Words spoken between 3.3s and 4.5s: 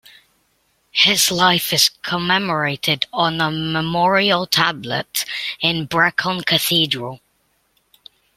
a memorial